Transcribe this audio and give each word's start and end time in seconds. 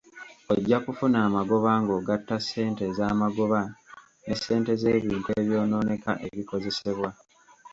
Ojja 0.53 0.77
kufuna 0.85 1.17
amagoba 1.27 1.69
ng’ogatta 1.81 2.35
ssente 2.43 2.81
ez’amagoba 2.91 3.61
ne 4.25 4.35
ssente 4.39 4.71
z’ebintu 4.81 5.29
ebyonooneka 5.39 6.11
ebikozesebwa. 6.27 7.09